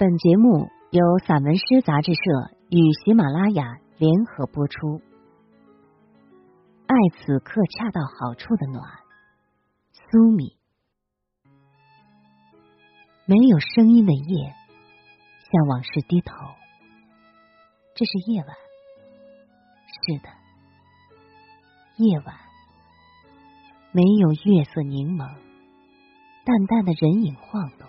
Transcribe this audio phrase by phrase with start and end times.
[0.00, 2.20] 本节目由散文诗杂志社
[2.70, 3.64] 与喜马拉雅
[3.96, 5.02] 联合播出。
[6.86, 8.80] 爱此刻恰到好处的暖，
[9.92, 10.56] 苏米。
[13.26, 14.54] 没有声音的夜，
[15.50, 16.32] 向往事低头。
[17.96, 18.54] 这是夜晚，
[20.06, 20.28] 是的，
[21.96, 22.36] 夜晚，
[23.90, 27.88] 没有月色凝蒙，淡淡的人影晃动。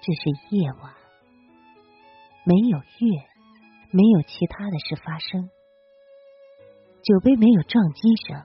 [0.00, 0.20] 这是
[0.56, 0.92] 夜晚，
[2.44, 2.84] 没有月，
[3.90, 5.50] 没有其他的事发生。
[7.02, 8.42] 酒杯没有撞击声，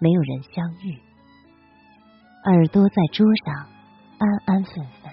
[0.00, 0.98] 没有人相遇。
[2.44, 3.68] 耳朵在桌上
[4.18, 5.12] 安安分分，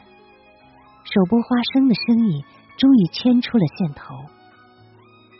[1.03, 2.43] 手剥花生的声音
[2.77, 4.15] 终于牵出了线头。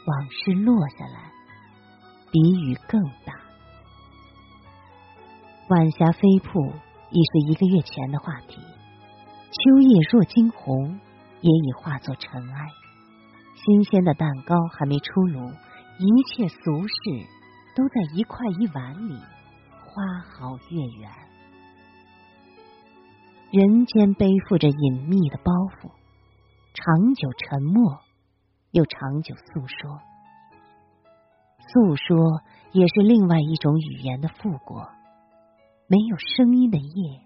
[0.06, 1.32] 往事落下来，
[2.32, 3.34] 比雨更大。
[5.70, 6.60] 晚霞飞瀑
[7.10, 8.58] 已是一个月前的话题。
[9.54, 11.00] 秋叶若惊鸿，
[11.42, 12.68] 也已化作尘埃。
[13.54, 15.48] 新鲜的蛋糕还没出炉，
[16.00, 17.28] 一切俗事
[17.76, 19.14] 都在一块一碗里
[19.80, 21.12] 花好月圆。
[23.52, 25.92] 人间背负着隐秘的包袱，
[26.74, 28.00] 长久沉默，
[28.72, 30.00] 又长久诉说。
[31.60, 34.90] 诉说也是另外一种语言的复国。
[35.88, 37.22] 没有声音的夜。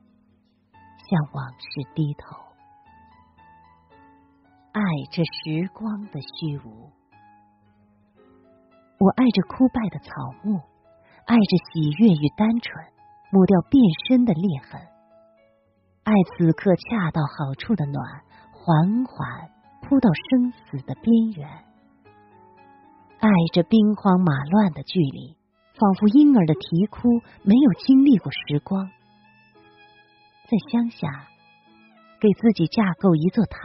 [1.09, 2.36] 向往事低头，
[4.73, 6.91] 爱这时光的虚无。
[8.99, 10.11] 我爱着枯败的草
[10.44, 10.59] 木，
[11.25, 12.86] 爱着喜悦与单纯，
[13.31, 14.81] 抹掉变身的裂痕。
[16.03, 18.03] 爱此刻恰到好处的暖，
[18.52, 19.49] 缓缓
[19.81, 21.47] 扑到生死的边缘。
[23.19, 25.38] 爱着兵荒马乱的距离，
[25.73, 27.08] 仿佛婴儿的啼哭
[27.44, 28.89] 没有经历过时光。
[30.50, 31.28] 在乡下，
[32.22, 33.59] 给自己架构一座塔，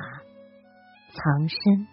[1.13, 1.87] 藏身。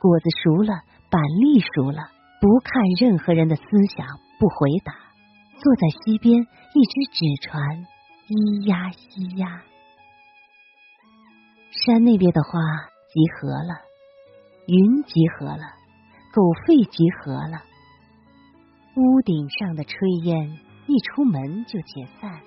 [0.00, 2.10] 果子熟了，板栗熟了，
[2.40, 3.62] 不看任何人的思
[3.96, 4.04] 想，
[4.40, 4.92] 不回答。
[5.60, 7.86] 坐在溪边，一只纸船，
[8.26, 9.62] 咿呀咿呀。
[11.70, 12.58] 山那边的花
[13.06, 13.80] 集合了，
[14.66, 15.62] 云集合了，
[16.32, 17.62] 狗吠集合了。
[18.96, 20.58] 屋顶上的炊烟，
[20.88, 22.40] 一出门就解散。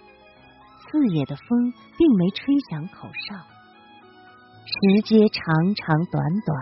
[0.91, 3.35] 四野的风并没吹响口哨，
[4.65, 6.57] 石阶长长短短，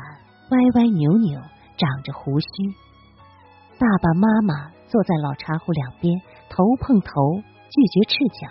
[0.51, 1.41] 歪歪扭扭，
[1.75, 2.47] 长着胡须。
[3.79, 8.47] 爸爸妈妈坐在老茶壶两边，头碰头，拒绝赤脚，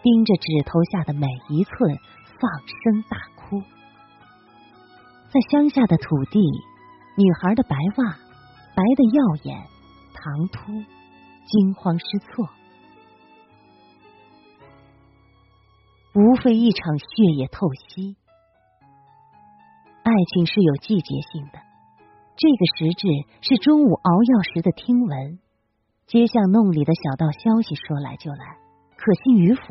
[0.00, 1.74] 盯着指头下的每一寸，
[2.38, 3.60] 放声大哭。
[5.32, 6.38] 在乡下的土地，
[7.16, 8.12] 女孩的白袜
[8.76, 9.66] 白的耀眼，
[10.14, 10.70] 唐突，
[11.46, 12.48] 惊慌失措。
[16.12, 17.04] 无非一场血
[17.36, 18.16] 液透析。
[20.02, 21.60] 爱情是有季节性的，
[22.36, 23.06] 这个时至
[23.42, 25.38] 是中午熬药时的听闻，
[26.06, 28.56] 街巷弄里的小道消息说来就来，
[28.96, 29.62] 可信与否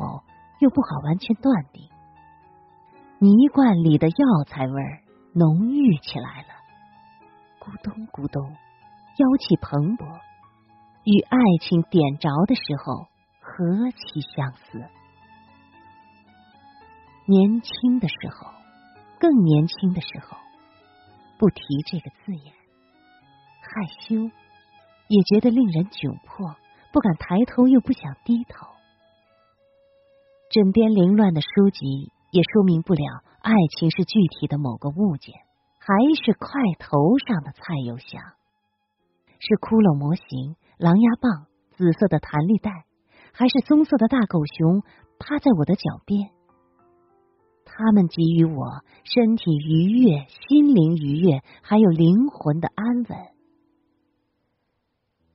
[0.60, 1.90] 又不好完全断定。
[3.18, 5.02] 泥罐里的药材味儿
[5.34, 6.48] 浓郁起来了，
[7.60, 10.06] 咕咚咕咚，妖气蓬勃，
[11.04, 13.08] 与爱情点着的时候
[13.42, 14.88] 何其相似。
[17.30, 18.50] 年轻的时候，
[19.20, 20.36] 更年轻的时候，
[21.38, 22.52] 不提这个字眼，
[23.62, 24.16] 害羞，
[25.06, 26.56] 也觉得令人窘迫，
[26.92, 28.66] 不敢抬头，又不想低头。
[30.50, 35.32] 枕边凌乱的书籍，也说明不了爱情是具体的某个物件，
[35.78, 38.20] 还是块头上的菜油香，
[39.38, 41.46] 是骷髅模型、狼牙棒、
[41.78, 42.72] 紫色的弹力带，
[43.30, 44.82] 还是棕色的大狗熊
[45.20, 46.34] 趴在我的脚边。
[47.72, 53.18] 他们给予我身体愉悦、心灵愉悦，还有灵魂的安稳。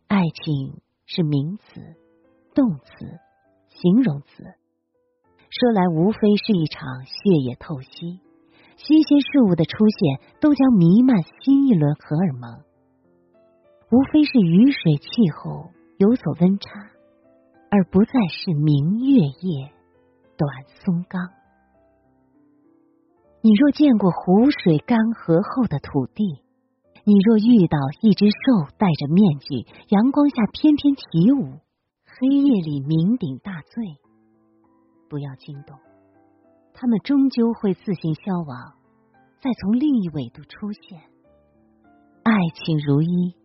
[0.07, 1.63] 爱情是名词、
[2.53, 2.83] 动词、
[3.69, 4.43] 形容词，
[5.49, 7.13] 说来无非是一场血
[7.43, 8.19] 液透析。
[8.77, 12.61] 新鲜事物的出现，都将弥漫新一轮荷尔蒙。
[13.89, 16.69] 无非是雨水气候有所温差，
[17.71, 19.71] 而不再是明月夜、
[20.37, 21.29] 短松冈。
[23.45, 26.41] 你若见过湖水干涸后的土地，
[27.05, 31.61] 你若遇到一只兽戴着面具，阳光下翩翩起舞，
[32.09, 33.85] 黑夜里酩酊大醉，
[35.07, 35.77] 不要惊动，
[36.73, 38.73] 他们终究会自行消亡，
[39.37, 40.97] 再从另一纬度出现。
[42.23, 42.33] 爱
[42.65, 43.35] 情如一，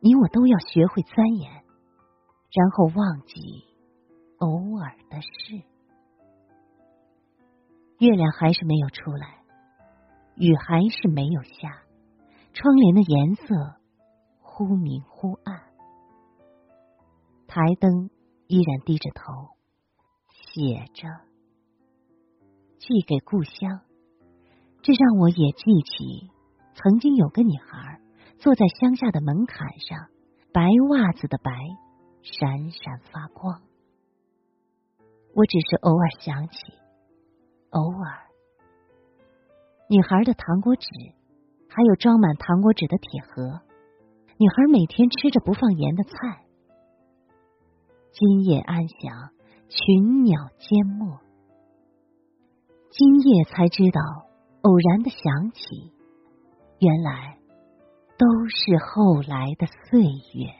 [0.00, 1.50] 你我都要学会钻研，
[2.52, 3.40] 然后忘记
[4.36, 5.64] 偶尔的事。
[8.00, 9.42] 月亮还是没有出来，
[10.34, 11.82] 雨还是没有下，
[12.54, 13.76] 窗帘的颜色
[14.40, 15.60] 忽明忽暗，
[17.46, 18.08] 台灯
[18.46, 19.50] 依然低着头，
[20.30, 21.08] 写着
[22.78, 23.82] 寄给故乡。
[24.80, 26.30] 这让我也记起，
[26.72, 28.00] 曾经有个女孩
[28.38, 30.08] 坐在乡下的门槛上，
[30.54, 31.52] 白袜子的白
[32.22, 33.60] 闪闪发光。
[35.34, 36.56] 我只是偶尔想起，
[37.70, 38.18] 偶尔，
[39.88, 40.86] 女孩的糖果纸，
[41.68, 43.60] 还有装满糖果纸的铁盒。
[44.38, 46.10] 女孩每天吃着不放盐的菜。
[48.12, 49.30] 今夜安详，
[49.68, 51.20] 群鸟缄默。
[52.90, 54.00] 今夜才知道。
[54.62, 55.90] 偶然的想起，
[56.80, 57.38] 原来
[58.18, 60.52] 都是后来的岁月。